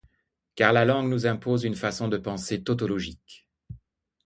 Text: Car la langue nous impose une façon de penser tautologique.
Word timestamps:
Car 0.55 0.73
la 0.73 0.83
langue 0.83 1.09
nous 1.11 1.27
impose 1.27 1.63
une 1.63 1.75
façon 1.75 2.07
de 2.07 2.17
penser 2.17 2.63
tautologique. 2.63 3.47